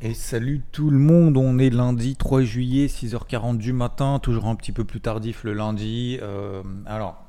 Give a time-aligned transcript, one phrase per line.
[0.00, 4.54] Et salut tout le monde, on est lundi 3 juillet, 6h40 du matin, toujours un
[4.54, 6.20] petit peu plus tardif le lundi.
[6.22, 7.24] Euh, alors,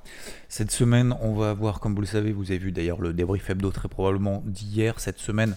[0.50, 3.50] cette semaine, on va avoir, comme vous le savez, vous avez vu d'ailleurs le débrief
[3.50, 5.56] hebdo très probablement d'hier, cette semaine,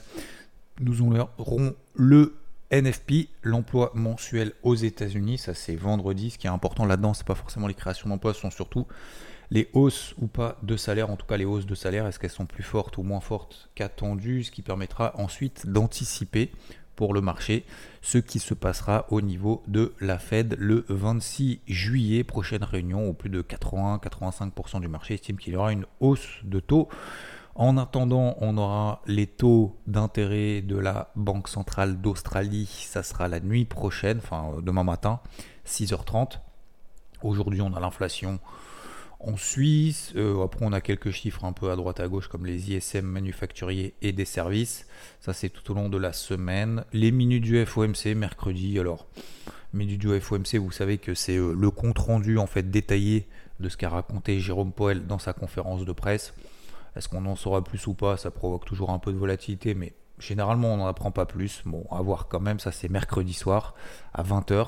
[0.81, 2.35] nous aurons le
[2.71, 6.31] NFP, l'emploi mensuel aux États-Unis, ça c'est vendredi.
[6.31, 8.87] Ce qui est important là-dedans, c'est pas forcément les créations d'emplois, ce sont surtout
[9.51, 12.31] les hausses ou pas de salaire, en tout cas les hausses de salaire, est-ce qu'elles
[12.31, 16.51] sont plus fortes ou moins fortes qu'attendues, ce qui permettra ensuite d'anticiper
[17.11, 17.65] le marché,
[18.03, 23.15] ce qui se passera au niveau de la Fed le 26 juillet, prochaine réunion où
[23.15, 26.89] plus de 80-85% du marché estime qu'il y aura une hausse de taux.
[27.55, 33.41] En attendant, on aura les taux d'intérêt de la Banque centrale d'Australie, ça sera la
[33.41, 35.21] nuit prochaine, enfin euh, demain matin,
[35.67, 36.39] 6h30.
[37.23, 38.41] Aujourd'hui, on a l'inflation
[39.23, 40.13] en Suisse.
[40.17, 43.05] Euh, après, on a quelques chiffres un peu à droite à gauche, comme les ISM
[43.05, 44.87] manufacturiers et des services.
[45.21, 46.85] Ça, c'est tout au long de la semaine.
[46.93, 48.79] Les minutes du FOMC, mercredi.
[48.79, 49.07] Alors,
[49.73, 53.27] minutes du FOMC, vous savez que c'est euh, le compte rendu en fait détaillé
[53.61, 56.35] de ce qu'a raconté Jérôme Poel dans sa conférence de presse.
[56.97, 58.17] Est-ce qu'on en saura plus ou pas?
[58.17, 61.63] Ça provoque toujours un peu de volatilité, mais généralement on n'en apprend pas plus.
[61.65, 63.75] Bon, à voir quand même, ça c'est mercredi soir
[64.13, 64.67] à 20h.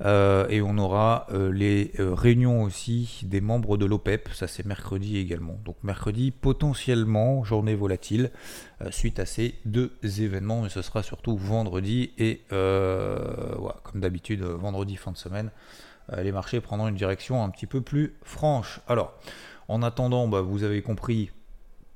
[0.00, 4.66] Euh, et on aura euh, les euh, réunions aussi des membres de l'OPEP, ça c'est
[4.66, 5.58] mercredi également.
[5.64, 8.30] Donc mercredi potentiellement journée volatile
[8.90, 15.12] suite à ces deux événements, mais ce sera surtout vendredi et comme d'habitude vendredi fin
[15.12, 15.50] de semaine,
[16.18, 18.80] les marchés prendront une direction un petit peu plus franche.
[18.88, 19.14] Alors
[19.68, 21.30] en attendant, bah, vous avez compris,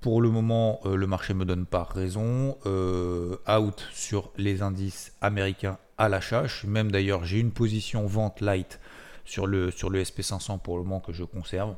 [0.01, 2.57] pour le moment, le marché me donne pas raison.
[2.65, 6.45] out sur les indices américains à l'achat.
[6.67, 8.81] Même d'ailleurs, j'ai une position vente light
[9.29, 11.75] sur le, sur le SP500 pour le moment que je conserve.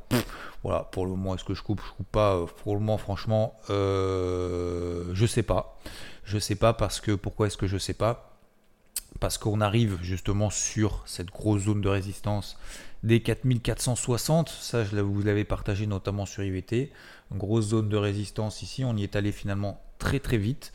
[0.63, 2.47] Voilà, pour le moment, est-ce que je coupe Je coupe pas?
[2.63, 5.79] Pour le moment, franchement, euh, je sais pas.
[6.25, 8.39] Je sais pas parce que pourquoi est-ce que je sais pas?
[9.19, 12.57] Parce qu'on arrive justement sur cette grosse zone de résistance
[13.03, 14.48] des 4460.
[14.48, 16.92] Ça, je vous l'avez partagé notamment sur IVT.
[17.33, 18.85] Grosse zone de résistance ici.
[18.85, 20.72] On y est allé finalement très très vite.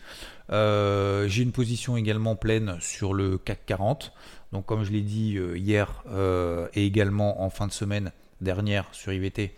[0.52, 4.14] Euh, j'ai une position également pleine sur le CAC 40.
[4.54, 8.86] Donc comme je l'ai dit euh, hier euh, et également en fin de semaine dernière
[8.94, 9.54] sur IVT,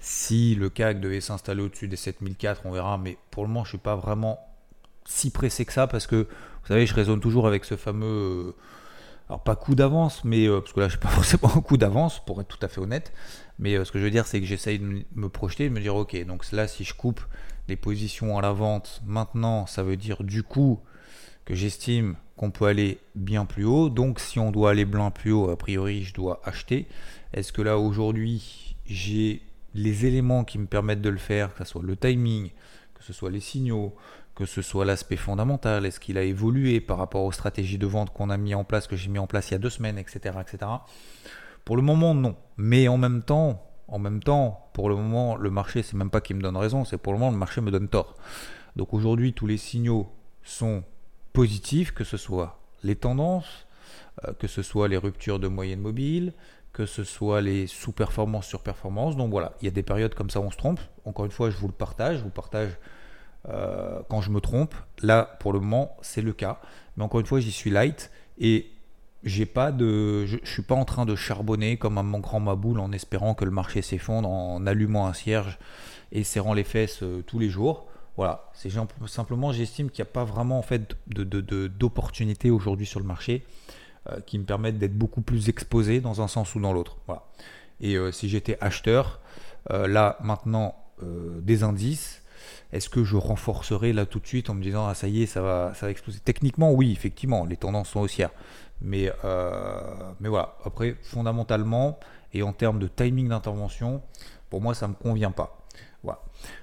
[0.00, 2.98] si le CAC devait s'installer au-dessus des 7004, on verra.
[2.98, 4.40] Mais pour le moment, je ne suis pas vraiment
[5.06, 8.56] si pressé que ça parce que vous savez, je raisonne toujours avec ce fameux...
[9.28, 12.24] alors pas coup d'avance, mais parce que là, je n'ai pas forcément un coup d'avance
[12.26, 13.12] pour être tout à fait honnête.
[13.60, 15.94] Mais ce que je veux dire, c'est que j'essaye de me projeter, de me dire,
[15.94, 17.20] ok, donc là, si je coupe
[17.68, 20.80] les positions à la vente maintenant, ça veut dire du coup
[21.44, 23.88] que j'estime qu'on peut aller bien plus haut.
[23.88, 26.86] Donc si on doit aller bien plus haut, a priori je dois acheter.
[27.32, 29.42] Est-ce que là aujourd'hui j'ai
[29.74, 32.50] les éléments qui me permettent de le faire, que ce soit le timing,
[32.94, 33.94] que ce soit les signaux,
[34.34, 38.12] que ce soit l'aspect fondamental, est-ce qu'il a évolué par rapport aux stratégies de vente
[38.12, 39.98] qu'on a mis en place, que j'ai mis en place il y a deux semaines,
[39.98, 40.36] etc.
[40.40, 40.70] etc.
[41.64, 42.36] Pour le moment non.
[42.56, 46.20] Mais en même temps, en même temps, pour le moment, le marché, c'est même pas
[46.20, 48.16] qui me donne raison, c'est pour le moment le marché me donne tort.
[48.74, 50.08] Donc aujourd'hui, tous les signaux
[50.42, 50.82] sont
[51.32, 53.66] positifs, que ce soit les tendances,
[54.24, 56.32] euh, que ce soit les ruptures de moyenne mobile,
[56.72, 59.16] que ce soit les sous-performances, sur-performances.
[59.16, 60.80] Donc voilà, il y a des périodes comme ça où on se trompe.
[61.04, 62.76] Encore une fois, je vous le partage, je vous partage
[63.48, 64.74] euh, quand je me trompe.
[65.02, 66.60] Là, pour le moment, c'est le cas.
[66.96, 68.10] Mais encore une fois, j'y suis light.
[68.38, 68.70] Et
[69.26, 72.78] j'ai pas de, je, suis pas en train de charbonner comme un grand ma boule
[72.78, 75.58] en espérant que le marché s'effondre en allumant un cierge
[76.12, 77.86] et serrant les fesses euh, tous les jours.
[78.16, 78.70] Voilà, c'est
[79.06, 83.44] simplement j'estime qu'il n'y a pas vraiment en fait d'opportunités de, aujourd'hui sur le marché
[84.08, 86.96] euh, qui me permettent d'être beaucoup plus exposé dans un sens ou dans l'autre.
[87.06, 87.24] Voilà.
[87.80, 89.20] Et euh, si j'étais acheteur,
[89.68, 92.22] là maintenant des indices,
[92.72, 95.26] est-ce que je renforcerai là tout de suite en me disant ah ça y est
[95.26, 96.20] ça va ça va exploser?
[96.20, 98.30] Techniquement oui effectivement les tendances sont haussières.
[98.80, 99.80] Mais, euh,
[100.20, 101.98] mais voilà, après, fondamentalement,
[102.32, 104.02] et en termes de timing d'intervention,
[104.50, 105.66] pour moi, ça ne me convient pas.
[106.02, 106.22] Voilà.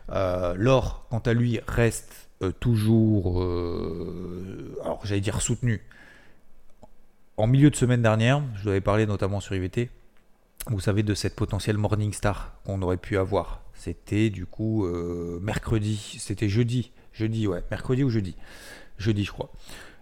[0.10, 3.42] Euh, L'or, quant à lui, reste euh, toujours,
[4.84, 5.82] alors j'allais dire soutenu.
[7.36, 9.90] En milieu de semaine dernière, je vous avais parlé notamment sur IVT,
[10.68, 13.62] vous savez, de cette potentielle Morning Star qu'on aurait pu avoir.
[13.74, 14.86] C'était du coup
[15.42, 18.36] mercredi, c'était jeudi, jeudi, ouais, mercredi ou jeudi,
[19.00, 19.52] jeudi je crois.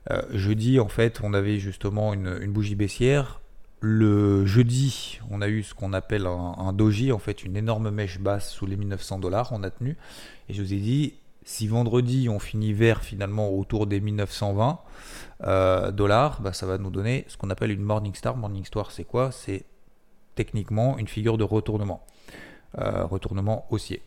[0.09, 3.41] Euh, jeudi, en fait, on avait justement une, bougie baissière.
[3.81, 8.19] Le jeudi, on a eu ce qu'on appelle un, doji, en fait, une énorme mèche
[8.19, 9.51] basse sous les 1900 dollars.
[9.51, 9.97] On a tenu.
[10.49, 14.79] Et je vous ai dit, si vendredi on finit vert finalement autour des 1920
[15.43, 18.37] euh, dollars, bah, ça va nous donner ce qu'on appelle une Morning Star.
[18.37, 19.31] Morning Star, c'est quoi?
[19.31, 19.65] C'est
[20.35, 22.05] techniquement une figure de retournement,
[22.77, 24.03] euh, retournement haussier.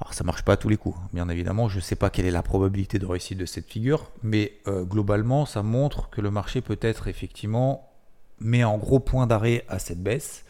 [0.00, 2.26] Alors ça marche pas à tous les coups, bien évidemment, je ne sais pas quelle
[2.26, 6.32] est la probabilité de réussite de cette figure, mais euh, globalement ça montre que le
[6.32, 7.90] marché peut être effectivement
[8.40, 10.44] met en gros point d'arrêt à cette baisse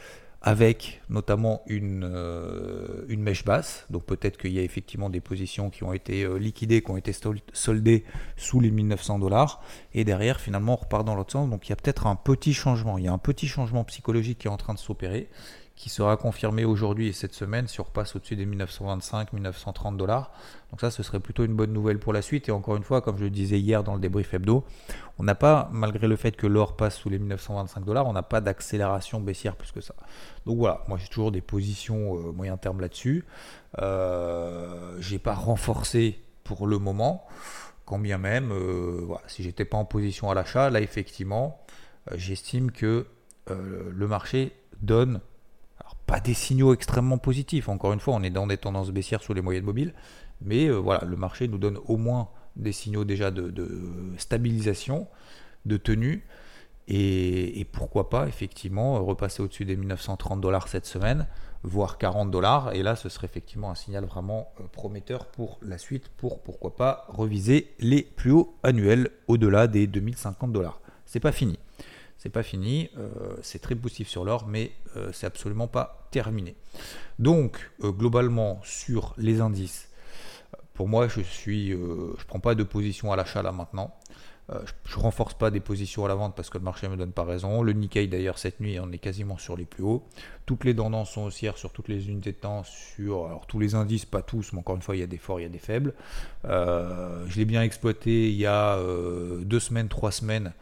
[0.47, 3.87] avec notamment une, euh, une mèche basse.
[3.89, 6.99] Donc peut-être qu'il y a effectivement des positions qui ont été euh, liquidées, qui ont
[6.99, 7.15] été
[7.55, 8.05] soldées
[8.37, 9.63] sous les 1900 dollars.
[9.95, 11.49] Et derrière, finalement, on repart dans l'autre sens.
[11.49, 12.99] Donc il y a peut-être un petit changement.
[12.99, 15.31] Il y a un petit changement psychologique qui est en train de s'opérer
[15.77, 20.31] qui sera confirmé aujourd'hui et cette semaine si on repasse au-dessus des 1925, 1930 dollars.
[20.71, 22.49] Donc ça, ce serait plutôt une bonne nouvelle pour la suite.
[22.49, 24.65] Et encore une fois, comme je le disais hier dans le débrief hebdo,
[25.19, 28.23] on n'a pas, malgré le fait que l'or passe sous les 1925 dollars, on n'a
[28.23, 29.95] pas d'accélération baissière plus que ça.
[30.47, 33.25] Donc voilà, moi j'ai toujours des positions euh, moyen terme là-dessus.
[33.81, 37.27] Euh, j'ai pas renforcé pour le moment,
[37.85, 41.61] quand bien même, euh, voilà, si j'étais pas en position à l'achat, là effectivement,
[42.11, 43.07] euh, j'estime que
[43.47, 45.21] le marché donne
[46.21, 47.69] des signaux extrêmement positifs.
[47.69, 49.95] Encore une fois, on est dans des tendances baissières sur les moyennes mobiles,
[50.41, 53.53] mais euh, voilà, le marché nous donne au moins des signaux déjà de,
[54.19, 55.09] stabilisation,
[55.67, 56.25] de tenue,
[56.87, 61.27] et, pourquoi pas effectivement repasser au-dessus des 1930 dollars cette semaine,
[61.63, 65.79] voire 40 dollars, et là ce serait effectivement un signal vraiment euh, prometteur pour la
[65.79, 70.81] suite, pour pourquoi pas reviser les plus hauts annuels au-delà des 2050 dollars.
[71.07, 71.59] C'est pas fini
[72.19, 76.57] c'est pas fini, euh, c'est très positif sur l'or, mais euh, c'est absolument pas terminé.
[77.19, 79.91] Donc, euh, globalement, sur les indices,
[80.73, 83.95] pour moi, je suis, je prends pas de position à l'achat là maintenant.
[84.49, 87.13] je, ne renforce pas des positions à la vente parce que le marché me donne
[87.13, 87.63] pas raison.
[87.63, 90.03] Le Nikkei d'ailleurs cette nuit on est quasiment sur les plus hauts.
[90.47, 93.77] Toutes les tendances sont haussières sur toutes les unités de temps, sur alors tous les
[93.77, 95.49] indices, pas tous, mais encore une fois il y a des forts, il y a
[95.51, 95.95] des faibles.
[96.43, 98.77] je l'ai bien exploité il y a
[99.43, 100.53] deux semaines, trois semaines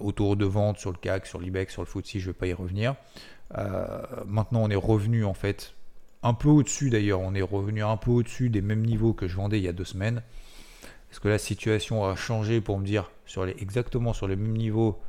[0.00, 2.46] autour de vente sur le CAC, sur l'IBEX, sur le FTSE, je ne vais pas
[2.46, 2.94] y revenir.
[3.56, 5.74] Euh, maintenant, on est revenu en fait
[6.22, 9.36] un peu au-dessus d'ailleurs, on est revenu un peu au-dessus des mêmes niveaux que je
[9.36, 10.22] vendais il y a deux semaines.
[11.10, 14.56] Est-ce que la situation a changé pour me dire sur les, exactement sur les mêmes
[14.56, 15.00] niveaux,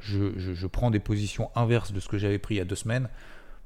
[0.00, 3.08] je, prends des positions inverses de ce que j'avais pris il y a deux semaines?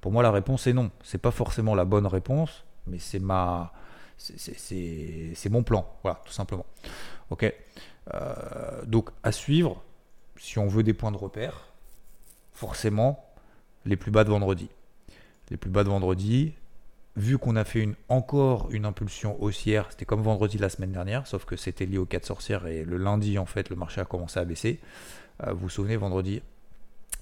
[0.01, 0.91] Pour moi, la réponse est non.
[1.03, 3.73] C'est pas forcément la bonne réponse, mais c'est ma,
[4.19, 6.67] c'est mon plan, voilà, tout simplement.
[7.31, 7.53] Ok.
[8.15, 9.83] Euh, donc à suivre
[10.39, 11.69] si on veut des points de repère,
[12.53, 13.25] forcément,
[13.85, 14.69] les plus bas de vendredi.
[15.51, 16.55] Les plus bas de vendredi,
[17.17, 21.27] vu qu'on a fait une, encore une impulsion haussière, c'était comme vendredi la semaine dernière,
[21.27, 24.05] sauf que c'était lié aux 4 sorcières et le lundi, en fait, le marché a
[24.05, 24.81] commencé à baisser.
[25.45, 26.43] Euh, vous vous souvenez, vendredi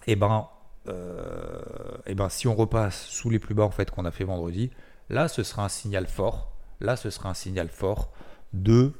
[0.07, 0.49] Eh ben,
[0.89, 1.63] euh,
[2.07, 4.71] eh ben, si on repasse sous les plus bas en qu'on a fait vendredi,
[5.09, 6.53] là, ce sera un signal fort.
[6.81, 8.13] Là, ce sera un signal fort
[8.53, 8.93] de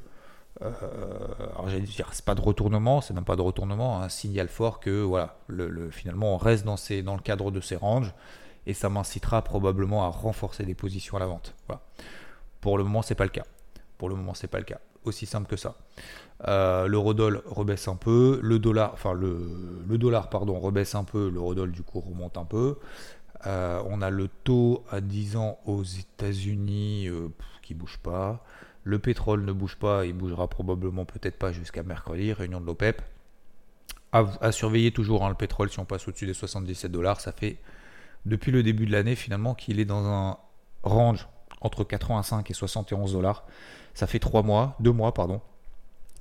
[0.61, 0.71] euh,
[1.53, 4.79] alors j'allais dire, c'est pas de retournement, c'est même pas de retournement, un signal fort
[4.79, 6.75] que voilà, le, finalement on reste dans,
[7.15, 8.13] le cadre de ces ranges
[8.65, 11.55] et ça m'incitera probablement à renforcer des positions à la vente.
[11.67, 11.81] Voilà.
[12.59, 13.45] Pour le moment, c'est pas le cas.
[13.97, 14.79] Pour le moment, c'est pas le cas.
[15.05, 15.75] Aussi simple que ça.
[16.47, 21.29] Euh, le Rodol rebaisse un peu, le dollar, enfin le, dollar pardon rebaisse un peu,
[21.29, 22.77] le Rodol du coup remonte un peu.
[23.45, 27.09] Euh, on a le taux à 10 ans aux États-Unis
[27.61, 28.43] qui bouge pas.
[28.87, 33.01] Le pétrole ne bouge pas, il bougera probablement peut-être pas jusqu'à mercredi, réunion de l'OPEP.
[34.13, 37.57] À, surveiller toujours hein, le pétrole si on passe au-dessus des 77 dollars, ça fait
[38.25, 40.37] depuis le début de l'année finalement qu'il est dans un
[40.83, 41.27] range
[41.59, 43.43] entre 85 et 71 dollars.
[43.93, 45.41] Ça fait 3 mois, 2 mois pardon,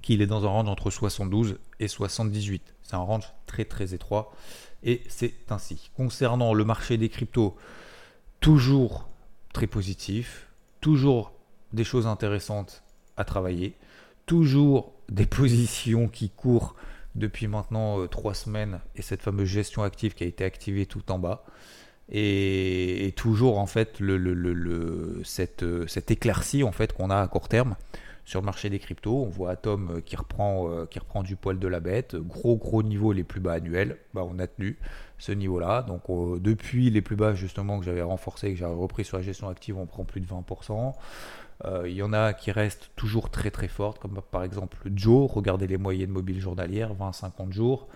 [0.03, 2.75] qu'il est dans un range entre 72 et 78.
[2.83, 4.35] C'est un range très très étroit
[4.83, 5.93] et c'est ainsi.
[5.97, 7.57] Concernant le marché des cryptos,
[8.41, 9.07] toujours
[9.53, 10.49] très positif,
[10.81, 11.36] toujours
[11.77, 12.83] des choses intéressantes
[13.17, 13.77] à travailler,
[14.27, 16.75] toujours des positions qui courent
[17.17, 21.11] depuis maintenant euh, trois semaines et cette fameuse gestion active qui a été activée tout
[21.11, 21.45] en bas.
[22.09, 27.27] Et, toujours en fait le, le, cette, euh, cette, éclaircie en fait qu'on a à
[27.27, 27.75] court terme
[28.25, 29.25] sur le marché des cryptos.
[29.25, 32.85] On voit Atom euh, qui reprend, qui reprend du poil de la bête, gros gros
[32.85, 33.97] niveau les plus bas annuels.
[34.15, 34.79] Bah, on a tenu
[35.19, 35.83] ce niveau-là.
[35.83, 36.03] Donc
[36.41, 39.77] depuis les plus bas justement que j'avais renforcé, que j'avais repris sur la gestion active,
[39.77, 40.93] on prend plus de 20%.
[41.65, 45.31] Euh, il y en a qui restent toujours très très fortes, comme par exemple Joe.
[45.31, 47.89] Regardez les moyennes mobiles journalières, 20-50 jours.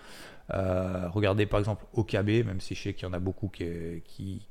[0.53, 4.03] Euh, regardez par exemple OKB, même si je sais qu'il y en a beaucoup qui,
[4.05, 4.43] qui,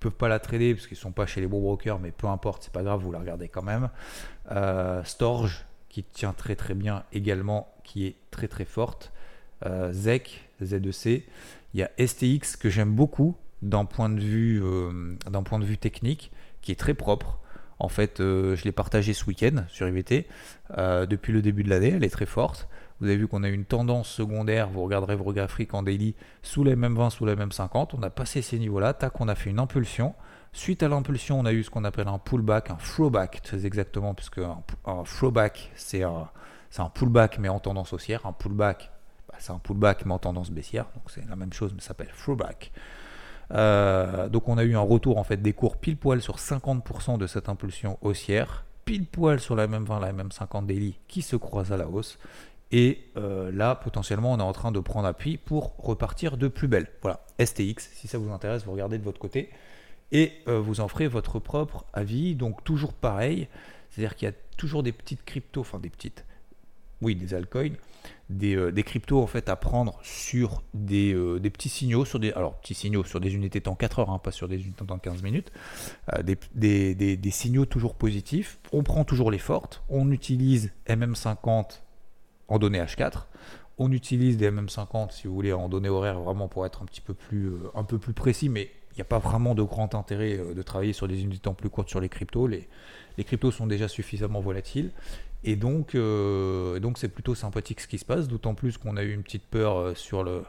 [0.00, 2.64] peuvent pas la trader parce qu'ils sont pas chez les bons brokers, mais peu importe,
[2.64, 3.90] c'est pas grave, vous la regardez quand même.
[4.50, 9.12] Euh, Storge qui tient très très bien également, qui est très très forte.
[9.66, 11.22] Euh, ZEC, Z2C.
[11.74, 16.94] Il y a STX que j'aime beaucoup d'un point de vue technique, qui est très
[16.94, 17.38] propre.
[17.82, 20.28] En fait, euh, je l'ai partagé ce week-end sur IVT.
[20.78, 22.68] Euh, depuis le début de l'année, elle est très forte.
[23.00, 26.62] Vous avez vu qu'on a une tendance secondaire, vous regarderez vos graphiques en daily, sous
[26.62, 27.94] les mêmes 20, sous les mêmes 50.
[27.94, 30.14] On a passé ces niveaux-là, tac, on a fait une impulsion.
[30.52, 34.14] Suite à l'impulsion, on a eu ce qu'on appelle un pullback, un throwback, très exactement,
[34.14, 36.28] puisque un, throwback, c'est un,
[36.78, 38.26] un, pullback mais en tendance haussière.
[38.26, 38.92] Un pullback,
[39.28, 41.88] bah, c'est un pullback mais en tendance baissière, donc c'est la même chose, mais ça
[41.88, 42.70] s'appelle throwback.
[43.52, 47.18] Euh, donc on a eu un retour en fait des cours pile poil sur 50%
[47.18, 51.22] de cette impulsion haussière, pile poil sur la même 20, la même 50 daily qui
[51.22, 52.18] se croisent à la hausse.
[52.74, 56.68] Et euh, là, potentiellement, on est en train de prendre appui pour repartir de plus
[56.68, 56.88] belle.
[57.02, 59.50] Voilà, STX, si ça vous intéresse, vous regardez de votre côté
[60.12, 62.34] et euh, vous en ferez votre propre avis.
[62.34, 63.48] Donc toujours pareil,
[63.90, 66.24] c'est-à-dire qu'il y a toujours des petites cryptos, enfin des petites,
[67.02, 67.74] oui, des altcoins,
[68.32, 72.18] des, euh, des cryptos en fait à prendre sur des, euh, des, petits signaux, sur
[72.18, 74.84] des, alors petits signaux sur des unités temps 4 heures, hein, pas sur des unités
[74.84, 75.52] temps 15 minutes,
[76.22, 78.58] des, des, signaux toujours positifs.
[78.72, 81.80] On prend toujours les fortes, on utilise MM50
[82.48, 83.24] en données H4.
[83.78, 87.00] On utilise des MM50 si vous voulez en données horaires vraiment pour être un petit
[87.00, 90.38] peu plus, un peu plus précis, mais il n'y a pas vraiment de grand intérêt
[90.38, 92.46] euh, de travailler sur des unités temps plus courtes sur les cryptos.
[92.46, 92.68] Les,
[93.16, 94.90] les cryptos sont déjà suffisamment volatiles.
[95.44, 99.02] Et donc, euh, donc c'est plutôt sympathique ce qui se passe, d'autant plus qu'on a
[99.02, 100.42] eu une petite peur euh, sur le,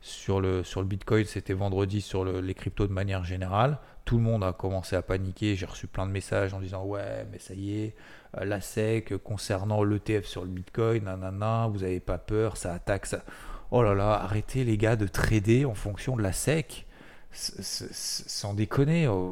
[0.00, 3.78] sur le, sur le Bitcoin, c'était vendredi sur les cryptos de manière générale.
[4.04, 7.26] Tout le monde a commencé à paniquer, j'ai reçu plein de messages en disant ouais
[7.32, 7.96] mais ça y est,
[8.40, 13.24] la SEC concernant l'ETF sur le Bitcoin, nanana, vous n'avez pas peur, ça attaque ça.
[13.72, 16.86] Oh là là, arrêtez les gars de trader en fonction de la SEC
[17.32, 19.30] sans déconner, euh,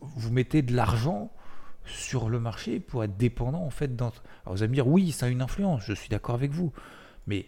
[0.00, 1.30] vous mettez de l'argent
[1.90, 3.96] sur le marché pour être dépendant en fait.
[3.96, 4.12] Dans...
[4.44, 6.72] Alors vous allez me dire oui, ça a une influence, je suis d'accord avec vous,
[7.26, 7.46] mais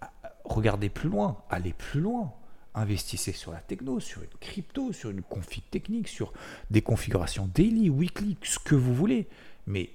[0.00, 0.10] ah,
[0.44, 2.32] regardez plus loin, allez plus loin.
[2.74, 6.32] Investissez sur la techno, sur une crypto, sur une config technique, sur
[6.70, 9.26] des configurations daily, weekly, ce que vous voulez.
[9.66, 9.90] Mais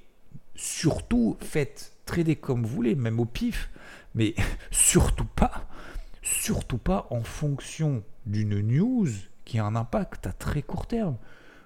[0.56, 3.70] surtout, faites trader comme vous voulez, même au pif,
[4.16, 4.36] mais
[4.72, 5.66] surtout pas,
[6.22, 9.10] surtout pas en fonction d'une news
[9.46, 11.18] qui a un impact à très court terme.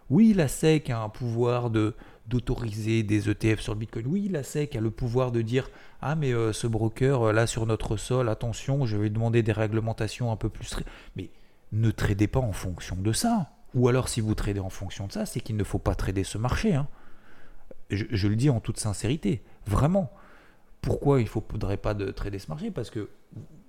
[0.09, 1.95] Oui, la SEC a un pouvoir de
[2.27, 4.05] d'autoriser des ETF sur le Bitcoin.
[4.07, 5.69] Oui, la SEC a le pouvoir de dire
[6.01, 9.53] ah mais euh, ce broker euh, là sur notre sol, attention, je vais demander des
[9.53, 10.75] réglementations un peu plus
[11.15, 11.29] mais
[11.71, 13.51] ne tradez pas en fonction de ça.
[13.75, 16.23] Ou alors si vous tradez en fonction de ça, c'est qu'il ne faut pas trader
[16.23, 16.73] ce marché.
[16.73, 16.87] Hein.
[17.89, 20.11] Je, je, le dis en toute sincérité, vraiment.
[20.81, 22.71] Pourquoi il ne faudrait pas de trader ce marché?
[22.71, 23.09] Parce que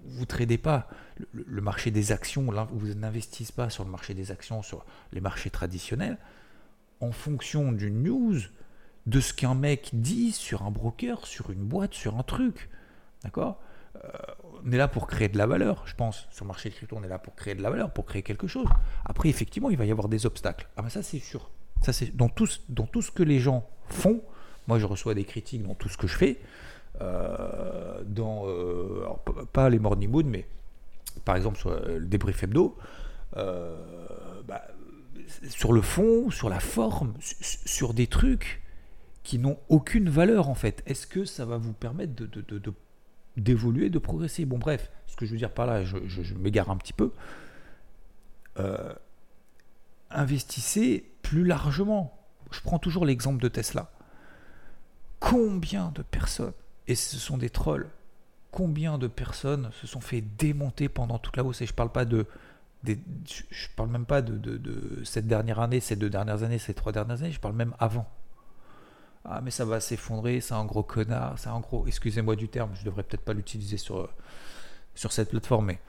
[0.09, 0.88] vous ne tradez pas
[1.33, 5.50] le, marché des actions, vous n'investissez pas sur le marché des actions, sur les marchés
[5.50, 6.19] traditionnels,
[7.00, 8.38] en fonction d'une news,
[9.07, 12.69] de ce qu'un mec dit sur un broker, sur une boîte, sur un truc.
[13.25, 13.61] D'accord?
[13.97, 14.09] Euh,
[14.65, 16.29] On est là pour créer de la valeur, je pense.
[16.31, 18.23] Sur le marché de crypto, on est là pour créer de la valeur, pour créer
[18.23, 18.69] quelque chose.
[19.05, 20.69] Après, effectivement, il va y avoir des obstacles.
[20.77, 21.50] Ah ben ça, c'est sûr.
[21.83, 24.23] Ça, c'est dans tout ce que les gens font.
[24.67, 26.38] Moi, je reçois des critiques dans tout ce que je fais.
[27.00, 29.07] Euh, dans, euh,
[29.52, 30.49] pas les morning mood, mais
[31.25, 32.76] par exemple sur le débrief hebdo,
[33.37, 33.76] euh,
[34.49, 34.67] bah,
[35.49, 38.62] sur le fond, sur la forme, sur des trucs
[39.23, 40.83] qui n'ont aucune valeur en fait.
[40.87, 42.62] Est-ce que ça va vous permettre de,
[43.37, 44.45] d'évoluer, de, progresser?
[44.45, 47.12] Bon bref, ce que je veux dire par là, je, m'égare un petit peu.
[50.11, 52.19] investissez plus largement.
[52.50, 53.93] Je prends toujours l'exemple de Tesla.
[55.21, 56.55] Combien de personnes
[56.88, 57.88] et ce sont des trolls.
[58.50, 61.61] Combien de personnes se sont fait démonter pendant toute la hausse?
[61.61, 62.26] Et je parle pas de,
[62.85, 67.23] je parle même pas de, cette dernière année, ces deux dernières années, ces trois dernières
[67.23, 67.30] années.
[67.30, 68.09] Je parle même avant.
[69.25, 71.87] Ah mais ça va s'effondrer, c'est un gros connard, c'est un gros.
[71.87, 74.09] Excusez-moi du terme, je devrais peut-être pas l'utiliser sur
[74.95, 75.80] sur cette plateforme, mais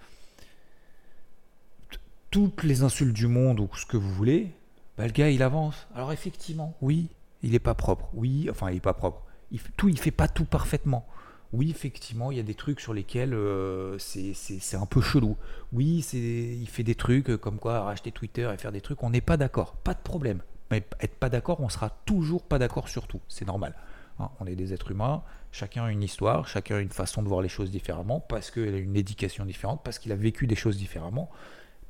[2.32, 4.52] toutes les insultes du monde ou ce que vous voulez,
[4.98, 5.88] bah, le gars il avance.
[5.96, 7.08] Alors effectivement, oui,
[7.42, 8.10] il est pas propre.
[8.14, 11.06] Oui, enfin il est pas propre il, tout, fait pas tout parfaitement.
[11.52, 15.36] Oui, effectivement, il y a des trucs sur lesquels euh, c'est un peu chelou.
[15.74, 19.22] Oui, il fait des trucs comme quoi racheter Twitter et faire des trucs, on n'est
[19.22, 20.42] pas d'accord, pas de problème.
[20.70, 23.76] Mais être pas d'accord, on sera toujours pas d'accord sur tout, c'est normal.
[24.20, 24.30] Hein.
[24.40, 27.42] on est des êtres humains, chacun a une histoire, chacun a une façon de voir
[27.42, 30.78] les choses différemment, parce qu'il a une éducation différente, parce qu'il a vécu des choses
[30.78, 31.32] différemment.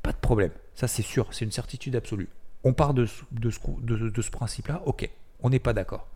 [0.03, 2.29] Pas de problème, ça c'est sûr, c'est une certitude absolue.
[2.63, 5.09] On part de ce principe-là, ok,
[5.41, 6.07] on n'est pas d'accord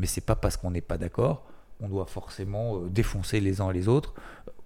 [0.00, 1.46] mais c'est pas parce qu'on n'est pas d'accord
[1.78, 4.14] qu'on doit forcément euh, défoncer les uns les autres,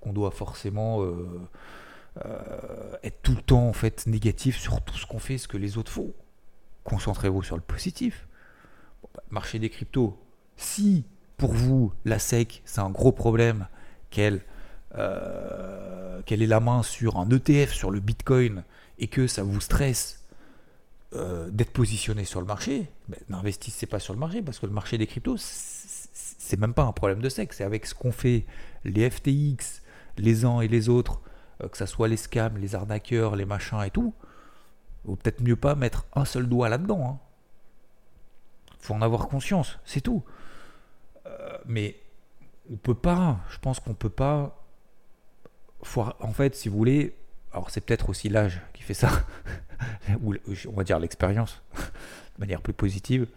[0.01, 1.41] qu'on doit forcément euh,
[2.25, 5.57] euh, être tout le temps en fait négatif sur tout ce qu'on fait, ce que
[5.57, 6.13] les autres font.
[6.85, 8.27] Concentrez-vous sur le positif.
[9.15, 10.19] Bah, marché des cryptos,
[10.57, 11.05] si
[11.37, 13.67] pour vous la SEC c'est un gros problème,
[14.11, 14.41] qu'elle
[16.25, 18.63] qu'elle ait la main sur un ETF sur le Bitcoin
[19.01, 20.24] et que ça vous stresse
[21.15, 22.91] euh, d'être positionné sur le marché,
[23.29, 26.93] n'investissez pas sur le marché parce que le marché des cryptos, c'est même pas un
[26.93, 27.59] problème de sexe.
[27.59, 28.47] C'est avec ce qu'on fait,
[28.85, 29.83] les FTX,
[30.19, 31.21] les uns et les autres,
[31.63, 34.15] euh, que ce soit les scams, les arnaqueurs, les machins et tout.
[35.05, 37.07] Ou peut-être mieux pas mettre un seul doigt là-dedans.
[37.09, 37.19] Hein.
[38.81, 40.23] Faut en avoir conscience, c'est tout.
[41.27, 41.97] Euh, mais
[42.71, 44.65] on peut pas, je pense qu'on peut pas.
[45.97, 47.17] en fait, si vous voulez,
[47.55, 49.11] alors c'est peut-être aussi l'âge qui fait ça,
[50.21, 50.35] ou
[50.69, 53.29] on va dire l'expérience, de manière plus positive.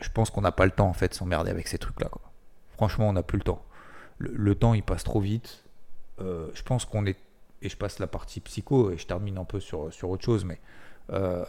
[0.00, 2.10] Je pense qu'on n'a pas le temps en fait de s'emmerder avec ces trucs-là.
[2.72, 3.64] Franchement, on n'a plus le temps.
[4.18, 5.64] Le, temps, il passe trop vite.
[6.20, 7.16] Euh, je pense qu'on est
[7.62, 10.44] et je passe la partie psycho et je termine un peu sur, sur autre chose,
[10.44, 10.60] mais
[11.10, 11.44] euh,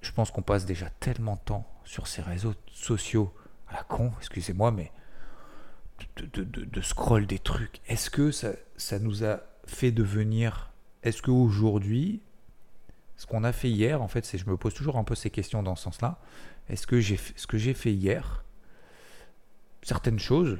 [0.00, 3.32] je pense qu'on passe déjà tellement de temps sur ces réseaux sociaux
[3.68, 4.92] à la con, excusez-moi, mais
[6.16, 7.80] de, de, de, scroll des trucs.
[7.86, 10.72] Est-ce que ça, ça nous a fait devenir.
[11.02, 12.20] Est-ce qu'aujourd'hui,
[13.16, 15.30] ce qu'on a fait hier, en fait, c'est je me pose toujours un peu ces
[15.30, 16.18] questions dans ce sens-là.
[16.68, 18.44] Est-ce que j'ai ce que j'ai fait hier,
[19.82, 20.58] certaines choses,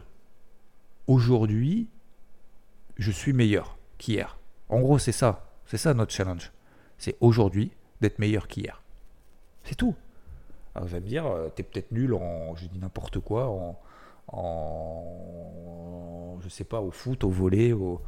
[1.06, 1.88] aujourd'hui,
[2.98, 4.38] je suis meilleur qu'hier?
[4.68, 5.48] En gros, c'est ça.
[5.66, 6.52] C'est ça notre challenge.
[6.98, 8.82] C'est aujourd'hui d'être meilleur qu'hier.
[9.64, 9.94] C'est tout.
[10.74, 13.78] Alors vous allez me dire, euh, t'es peut-être nul en, je dis n'importe quoi, en,
[14.28, 15.58] en,
[16.42, 18.00] je sais pas, au foot, au volet, au,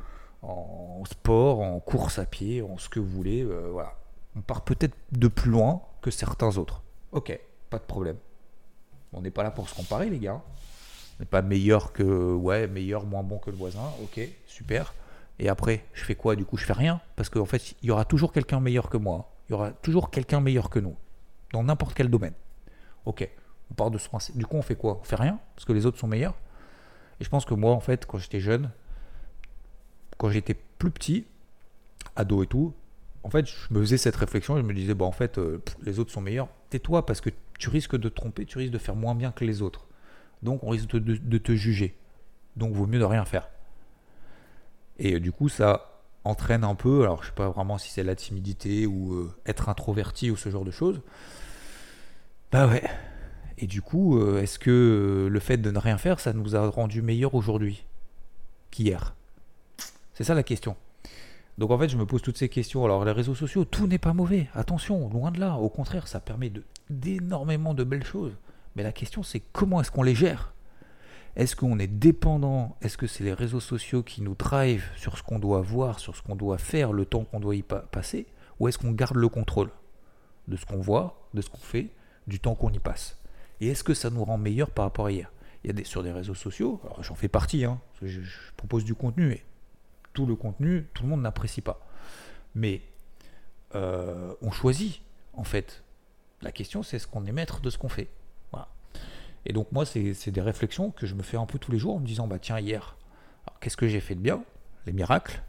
[0.49, 3.43] en sport, en course à pied, en ce que vous voulez.
[3.43, 3.95] Euh, voilà.
[4.37, 6.83] On part peut-être de plus loin que certains autres.
[7.13, 7.39] Ok,
[7.71, 8.17] pas de problème.
[9.13, 10.43] On n'est pas là pour se comparer, les gars.
[11.17, 13.93] On n'est pas meilleur que, ouais, meilleur, moins bon que le voisin.
[14.03, 14.93] Ok, super.
[15.39, 16.37] Et après, je fais quoi?
[16.37, 17.01] Du coup, je fais rien.
[17.17, 19.31] Parce qu'en fait, il y aura toujours quelqu'un meilleur que moi.
[19.49, 20.97] Il y aura toujours quelqu'un meilleur que nous.
[21.53, 22.35] Dans n'importe quel domaine.
[23.05, 23.29] Ok.
[23.71, 24.09] On part de ce.
[24.35, 24.99] Du coup, on fait quoi?
[25.01, 26.35] On fait rien Parce que les autres sont meilleurs
[27.21, 28.71] Et je pense que moi, en fait, quand j'étais jeune,
[30.19, 31.25] quand j'étais plus petit,
[32.17, 32.73] ado et tout,
[33.25, 34.57] en fait, je me faisais cette réflexion.
[34.57, 36.49] Je me disais, bon, en fait, euh, les autres sont meilleurs.
[36.71, 39.45] Tais-toi parce que tu risques de te tromper, tu risques de faire moins bien que
[39.45, 39.87] les autres.
[40.43, 41.97] Donc, on risque de, te juger.
[42.57, 43.49] Donc, vaut mieux de rien faire.
[44.99, 45.91] Et euh, du coup, ça
[46.25, 49.69] entraîne un peu, alors je sais pas vraiment si c'est la timidité ou euh, être
[49.69, 51.01] introverti ou ce genre de choses.
[52.53, 52.85] Bah ouais.
[53.59, 57.03] Et du coup, est-ce que le fait de ne rien faire, ça nous a rendu
[57.03, 57.85] meilleurs aujourd'hui
[58.71, 59.15] qu'hier?
[60.15, 60.77] C'est ça la question.
[61.59, 62.85] Donc en fait, je me pose toutes ces questions.
[62.85, 64.49] Alors les réseaux sociaux, tout n'est pas mauvais.
[64.55, 65.57] Attention, loin de là.
[65.57, 66.53] Au contraire, ça permet
[66.91, 68.33] d'énormément de belles choses.
[68.77, 70.53] Mais la question, c'est comment est-ce qu'on les gère?
[71.37, 72.77] Est-ce qu'on est dépendant?
[72.81, 76.17] Est-ce que c'est les réseaux sociaux qui nous drivent sur ce qu'on doit voir, sur
[76.17, 78.27] ce qu'on doit faire, le temps qu'on doit y passer?
[78.61, 79.71] Ou est-ce qu'on garde le contrôle
[80.47, 81.91] de ce qu'on voit, de ce qu'on fait,
[82.29, 83.19] du temps qu'on y passe?
[83.61, 85.33] Et est-ce que ça nous rend meilleur par rapport à hier?
[85.63, 88.21] Il y a des, sur des réseaux sociaux, j'en fais partie, hein, je,
[88.57, 89.43] propose du contenu, et
[90.15, 91.87] tout le contenu, tout le monde n'apprécie pas.
[92.55, 92.81] Mais
[93.75, 95.03] euh, on choisit,
[95.35, 95.83] en fait.
[96.41, 98.09] La question, c'est est-ce qu'on est maître de ce qu'on fait
[99.47, 101.97] et donc moi, c'est des réflexions que je me fais un peu tous les jours
[101.97, 102.97] en me disant, bah tiens, hier,
[103.61, 104.43] qu'est-ce que j'ai fait de bien?
[104.87, 105.43] Les miracles.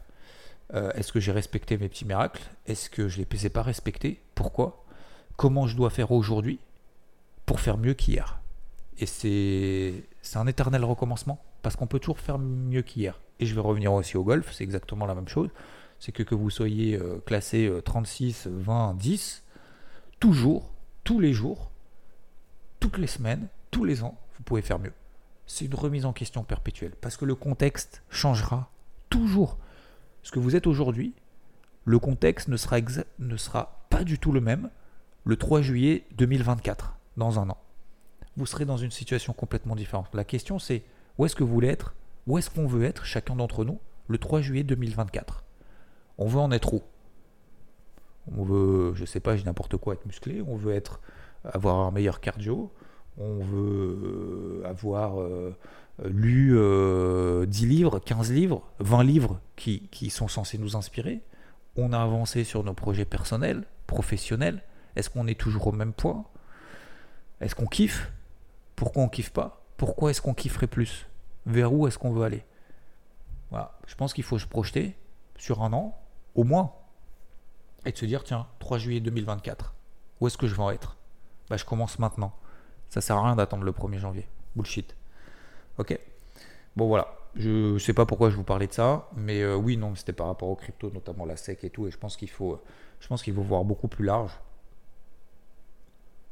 [0.74, 2.42] Euh, est-ce que j'ai respecté mes petits miracles?
[2.66, 4.20] Est-ce que je les ai pas respectés?
[4.34, 4.84] Pourquoi?
[5.36, 6.58] Comment je dois faire aujourd'hui
[7.46, 8.40] pour faire mieux qu'hier?
[8.98, 10.02] Et c'est
[10.34, 13.20] un éternel recommencement, parce qu'on peut toujours faire mieux qu'hier.
[13.40, 15.50] Et je vais revenir aussi au golf, c'est exactement la même chose.
[15.98, 19.44] C'est que que vous soyez euh, classé 36, 20, 10,
[20.20, 20.70] toujours,
[21.04, 21.70] tous les jours,
[22.80, 24.92] toutes les semaines, tous les ans, vous pouvez faire mieux.
[25.46, 28.70] C'est une remise en question perpétuelle, parce que le contexte changera
[29.10, 29.58] toujours.
[30.22, 31.14] Ce que vous êtes aujourd'hui,
[31.84, 32.78] le contexte ne sera,
[33.18, 34.70] ne sera pas du tout le même
[35.24, 37.58] le 3 juillet 2024, dans un an.
[38.36, 40.14] Vous serez dans une situation complètement différente.
[40.14, 40.84] La question c'est,
[41.18, 41.94] où est-ce que vous voulez être
[42.26, 45.44] Où est-ce qu'on veut être, chacun d'entre nous, le 3 juillet 2024
[46.18, 46.82] On veut en être où?
[48.36, 51.00] On veut, je sais pas, j'ai n'importe quoi, être musclé, on veut être
[51.44, 52.72] avoir un meilleur cardio,
[53.18, 55.56] on veut euh, avoir euh,
[56.04, 61.22] lu 10 euh, livres, 15 livres, 20 livres qui, sont censés nous inspirer.
[61.76, 64.62] On a avancé sur nos projets personnels, professionnels.
[64.96, 66.24] Est-ce qu'on est toujours au même point
[67.40, 68.10] Est-ce qu'on kiffe?
[68.74, 69.62] Pourquoi on kiffe pas?
[69.76, 71.06] Pourquoi est-ce qu'on kifferait plus?
[71.46, 72.44] Vers où est-ce qu'on veut aller.
[73.86, 74.96] Je pense qu'il faut se projeter
[75.36, 75.96] sur un an,
[76.34, 76.72] au moins,
[77.84, 79.74] et de se dire tiens, 3 juillet 2024,
[80.20, 80.96] où est-ce que je vais en être?
[81.48, 82.34] Bah, Je commence maintenant.
[82.88, 84.28] Ça sert à rien d'attendre le 1er janvier.
[84.54, 84.96] Bullshit.
[85.78, 85.98] Ok?
[86.76, 87.14] Bon voilà.
[87.34, 90.26] Je sais pas pourquoi je vous parlais de ça, mais euh, oui, non, c'était par
[90.26, 92.60] rapport aux crypto, notamment la SEC et tout, et je pense qu'il faut,
[92.98, 94.32] je pense qu'il faut voir beaucoup plus large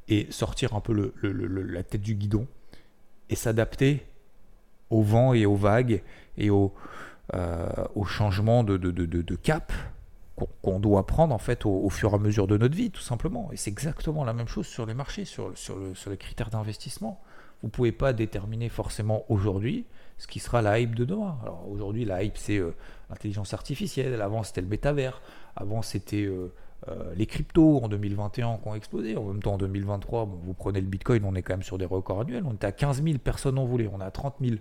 [0.09, 2.47] et sortir un peu le, la tête du guidon
[3.29, 4.07] et s'adapter
[4.95, 6.03] au vent et aux vagues
[6.39, 6.73] et au,
[7.35, 9.73] euh, au changement de, de, de cap
[10.63, 13.51] qu'on doit prendre en fait au, fur et à mesure de notre vie, tout simplement.
[13.53, 16.51] Et c'est exactement la même chose sur les marchés, sur, sur, le, sur les critères
[16.51, 17.21] d'investissement.
[17.63, 19.87] Vous ne pouvez pas déterminer forcément aujourd'hui
[20.19, 21.39] ce qui sera la hype de demain.
[21.43, 22.75] Alors aujourd'hui, la hype, c'est euh,
[23.11, 24.21] l'intelligence artificielle.
[24.21, 25.23] Avant, c'était le métavers.
[25.57, 26.53] Avant, c'était euh,
[27.17, 29.17] les cryptos en 2021 qui ont explosé.
[29.17, 31.79] En même temps, en 2023, bon, vous prenez le Bitcoin, on est quand même sur
[31.79, 32.45] des records annuels.
[32.47, 33.89] On était à 15 000, personne n'en voulait.
[33.93, 34.57] On est à 30 000.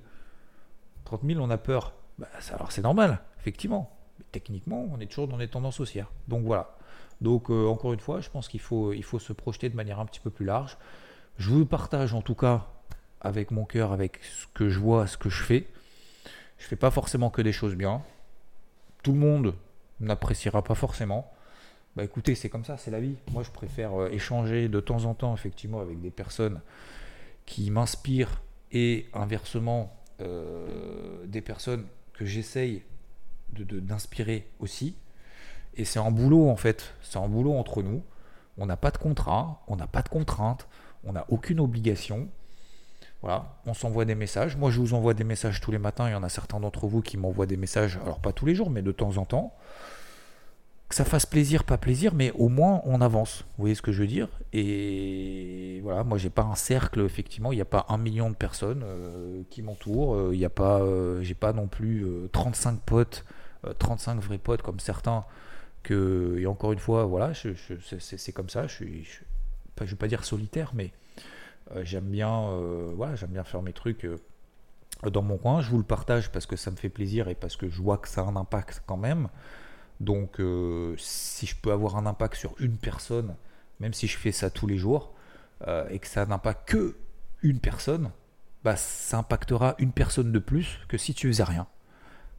[1.17, 1.93] 30 000, on a peur.
[2.17, 3.95] Bah, alors c'est normal, effectivement.
[4.31, 6.11] Techniquement, on est toujours dans des tendances haussières.
[6.27, 6.75] Donc voilà.
[7.21, 9.99] Donc euh, encore une fois, je pense qu'il faut, il faut se projeter de manière
[9.99, 10.77] un petit peu plus large.
[11.37, 12.67] Je vous partage en tout cas
[13.21, 15.67] avec mon cœur, avec ce que je vois, ce que je fais.
[16.57, 18.01] Je fais pas forcément que des choses bien.
[19.03, 19.55] Tout le monde
[19.99, 21.31] n'appréciera pas forcément.
[21.95, 23.15] Bah écoutez, c'est comme ça, c'est la vie.
[23.31, 26.59] Moi, je préfère euh, échanger de temps en temps, effectivement, avec des personnes
[27.45, 29.95] qui m'inspirent et inversement,
[31.25, 32.83] des personnes que j'essaye
[33.51, 34.95] d'inspirer aussi.
[35.75, 36.93] Et c'est un boulot, en fait.
[37.01, 38.03] C'est un boulot entre nous.
[38.57, 40.67] On n'a pas de contrat, on n'a pas de contrainte,
[41.03, 42.27] on n'a aucune obligation.
[43.21, 44.57] Voilà, on s'envoie des messages.
[44.57, 46.07] Moi, je vous envoie des messages tous les matins.
[46.07, 48.53] Il y en a certains d'entre vous qui m'envoient des messages, alors pas tous les
[48.53, 49.55] jours, mais de temps en temps
[50.93, 53.45] que ça fasse plaisir, pas plaisir, mais au moins on avance.
[53.57, 54.27] Vous voyez ce que je veux dire?
[54.53, 58.35] Et voilà, moi j'ai pas un cercle, effectivement, il n'y a pas un million de
[58.35, 62.79] personnes euh, qui m'entourent, euh, il n'y a pas, euh, j'ai pas non plus 35
[62.81, 63.25] potes,
[63.79, 65.25] 35 vrais potes comme certains.
[65.81, 68.67] Que, et encore une fois, voilà, c'est comme ça.
[68.67, 70.91] Je suis, je, vais pas dire solitaire, mais
[71.81, 72.49] j'aime bien,
[72.95, 74.07] voilà, j'aime bien faire mes trucs
[75.03, 75.61] dans mon coin.
[75.61, 77.97] Je vous le partage parce que ça me fait plaisir et parce que je vois
[77.97, 79.27] que ça a un impact quand même.
[79.99, 83.35] Donc, euh, si je peux avoir un impact sur une personne,
[83.79, 85.13] même si je fais ça tous les jours,
[85.67, 86.97] euh, et que ça n'impacte que
[87.41, 88.11] une personne,
[88.63, 91.67] bah, ça impactera une personne de plus que si tu faisais rien.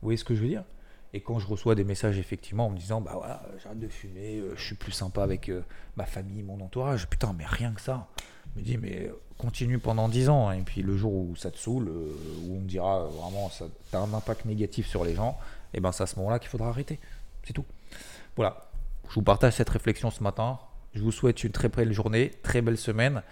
[0.01, 0.65] Vous voyez ce que je veux dire?
[1.13, 4.39] Et quand je reçois des messages effectivement en me disant, bah voilà, j'arrête de fumer,
[4.39, 5.51] euh, je suis plus sympa avec
[5.97, 8.09] ma famille, mon entourage, putain, mais rien que ça.
[8.55, 11.51] Je me dis, mais continue pendant 10 ans, hein, et puis le jour où ça
[11.51, 15.39] te saoule, où on me dira vraiment, ça a un impact négatif sur les gens,
[15.73, 17.01] et ben c'est à ce moment-là qu'il faudra arrêter.
[17.47, 17.65] C'est tout.
[18.37, 18.71] Voilà.
[19.09, 20.59] Je vous partage cette réflexion ce matin.
[20.95, 23.23] Je vous souhaite une très belle journée, très belle semaine.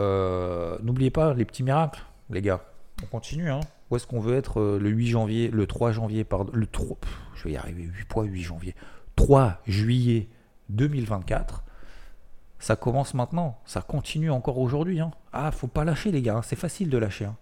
[0.00, 2.64] Euh, n'oubliez pas les petits miracles, les gars.
[3.02, 3.50] On continue.
[3.50, 3.60] Hein.
[3.90, 6.96] Où est-ce qu'on veut être euh, le 8 janvier, le 3 janvier, pardon, le 3,
[7.34, 8.74] je vais y arriver, 8 points, 8 janvier.
[9.16, 10.28] 3 juillet
[10.70, 11.62] 2024.
[12.58, 15.00] Ça commence maintenant, ça continue encore aujourd'hui.
[15.00, 15.10] Hein.
[15.32, 16.42] Ah, faut pas lâcher les gars, hein.
[16.42, 17.26] c'est facile de lâcher.
[17.26, 17.36] Hein.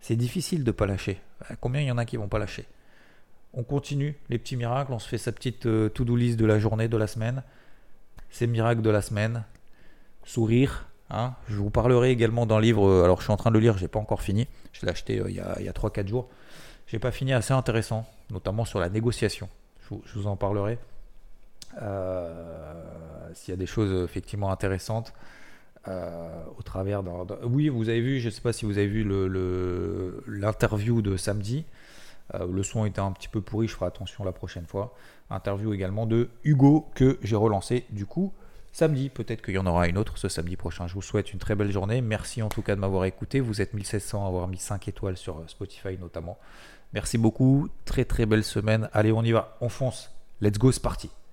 [0.00, 1.20] C'est difficile de pas lâcher.
[1.60, 2.66] Combien il y en a qui vont pas lâcher?
[3.54, 6.58] On continue les petits miracles, on se fait sa petite euh, to-do list de la
[6.58, 7.42] journée, de la semaine.
[8.30, 9.44] Ces miracles de la semaine.
[10.24, 10.86] Sourire.
[11.10, 11.34] Hein.
[11.48, 13.78] Je vous parlerai également d'un livre, euh, alors je suis en train de le lire,
[13.78, 14.46] je n'ai pas encore fini.
[14.72, 16.28] Je l'ai acheté euh, il y a, a 3-4 jours.
[16.86, 19.48] Je n'ai pas fini, assez intéressant, notamment sur la négociation.
[19.90, 20.78] Je vous, en parlerai.
[23.34, 25.14] S'il y a des choses effectivement intéressantes.
[25.86, 27.02] au travers.
[27.44, 29.04] Oui, vous avez vu, je ne sais pas si vous avez vu
[30.26, 31.64] l'interview de samedi.
[32.34, 34.94] Euh, le son était un petit peu pourri, je ferai attention la prochaine fois.
[35.30, 38.32] Interview également de Hugo que j'ai relancé du coup
[38.72, 39.08] samedi.
[39.08, 40.86] Peut-être qu'il y en aura une autre ce samedi prochain.
[40.86, 42.00] Je vous souhaite une très belle journée.
[42.00, 43.40] Merci en tout cas de m'avoir écouté.
[43.40, 46.38] Vous êtes 1700 à avoir mis 5 étoiles sur euh, Spotify notamment.
[46.92, 47.68] Merci beaucoup.
[47.84, 48.88] Très très belle semaine.
[48.92, 49.56] Allez, on y va.
[49.60, 50.10] On fonce.
[50.40, 51.10] Let's go, c'est parti.